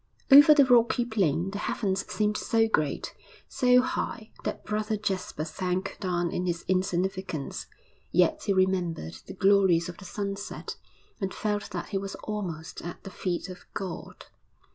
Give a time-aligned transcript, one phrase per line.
[0.31, 3.13] Over the rocky plain the heavens seemed so great,
[3.47, 7.67] so high, that Brother Jasper sank down in his insignificance;
[8.11, 10.75] yet he remembered the glories of the sunset,
[11.19, 14.25] and felt that he was almost at the feet of God.